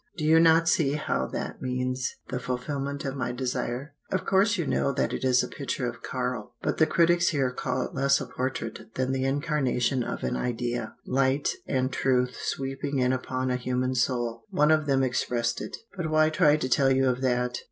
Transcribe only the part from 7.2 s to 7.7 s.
here